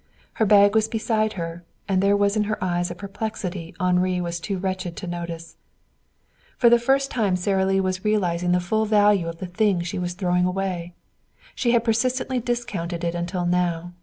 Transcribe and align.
Her 0.41 0.47
bag 0.47 0.73
was 0.73 0.87
beside 0.87 1.33
her, 1.33 1.63
and 1.87 2.01
there 2.01 2.17
was 2.17 2.35
in 2.35 2.45
her 2.45 2.57
eyes 2.59 2.89
a 2.89 2.95
perplexity 2.95 3.75
Henri 3.79 4.19
was 4.19 4.39
too 4.39 4.57
wretched 4.57 4.95
to 4.97 5.05
notice. 5.05 5.57
For 6.57 6.71
the 6.71 6.79
first 6.79 7.11
time 7.11 7.35
Sara 7.35 7.67
Lee 7.67 7.79
was 7.79 8.03
realizing 8.03 8.51
the 8.51 8.59
full 8.59 8.85
value 8.87 9.27
of 9.27 9.37
the 9.37 9.45
thing 9.45 9.81
she 9.81 9.99
was 9.99 10.13
throwing 10.15 10.45
away. 10.45 10.95
She 11.53 11.73
had 11.73 11.83
persistently 11.83 12.39
discounted 12.39 13.03
it 13.03 13.13
until 13.13 13.45
now. 13.45 13.93